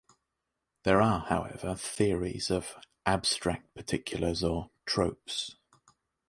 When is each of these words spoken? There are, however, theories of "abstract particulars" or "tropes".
There 0.83 0.99
are, 0.99 1.19
however, 1.27 1.75
theories 1.75 2.49
of 2.49 2.73
"abstract 3.05 3.75
particulars" 3.75 4.43
or 4.43 4.71
"tropes". 4.87 5.57